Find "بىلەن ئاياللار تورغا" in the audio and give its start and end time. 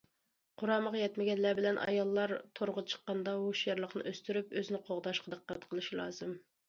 1.59-2.85